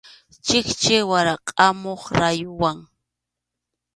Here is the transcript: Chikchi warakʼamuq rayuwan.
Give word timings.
Chikchi 0.45 0.95
warakʼamuq 1.09 2.01
rayuwan. 2.19 2.77